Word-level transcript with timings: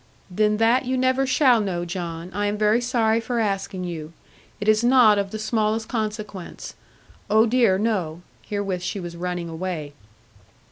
'Then 0.31 0.57
that 0.57 0.83
you 0.85 0.97
never 0.97 1.27
shall 1.27 1.61
know, 1.61 1.85
John. 1.85 2.31
I 2.33 2.47
am 2.47 2.57
very 2.57 2.81
sorry 2.81 3.21
for 3.21 3.37
asking 3.39 3.83
you. 3.83 4.13
It 4.59 4.67
is 4.67 4.83
not 4.83 5.19
of 5.19 5.29
the 5.29 5.37
smallest 5.37 5.89
consequence. 5.89 6.73
Oh, 7.29 7.45
dear, 7.45 7.77
no.' 7.77 8.23
Herewith 8.41 8.81
she 8.81 8.99
was 8.99 9.15
running 9.15 9.47
away. 9.47 9.93